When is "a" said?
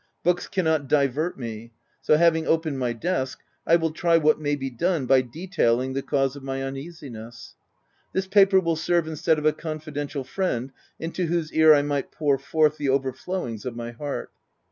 9.45-9.49